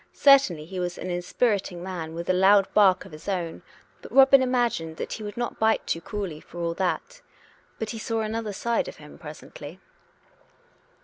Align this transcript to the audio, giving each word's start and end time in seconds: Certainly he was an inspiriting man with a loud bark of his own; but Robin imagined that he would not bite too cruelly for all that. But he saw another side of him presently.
Certainly 0.13 0.65
he 0.65 0.79
was 0.79 0.97
an 0.97 1.11
inspiriting 1.11 1.83
man 1.83 2.15
with 2.15 2.27
a 2.27 2.33
loud 2.33 2.67
bark 2.73 3.05
of 3.05 3.11
his 3.11 3.29
own; 3.29 3.61
but 4.01 4.11
Robin 4.11 4.41
imagined 4.41 4.97
that 4.97 5.13
he 5.13 5.21
would 5.21 5.37
not 5.37 5.59
bite 5.59 5.85
too 5.85 6.01
cruelly 6.01 6.39
for 6.41 6.57
all 6.57 6.73
that. 6.73 7.21
But 7.77 7.91
he 7.91 7.99
saw 7.99 8.21
another 8.21 8.51
side 8.51 8.87
of 8.87 8.95
him 8.97 9.19
presently. 9.19 9.79